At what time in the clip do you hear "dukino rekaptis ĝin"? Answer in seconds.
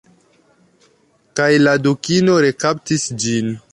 1.85-3.55